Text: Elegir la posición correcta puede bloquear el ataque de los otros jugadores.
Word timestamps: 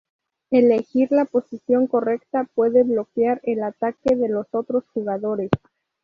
Elegir 0.49 1.11
la 1.11 1.25
posición 1.25 1.85
correcta 1.85 2.45
puede 2.55 2.81
bloquear 2.81 3.39
el 3.43 3.61
ataque 3.61 4.15
de 4.15 4.29
los 4.29 4.47
otros 4.55 4.83
jugadores. 4.95 5.51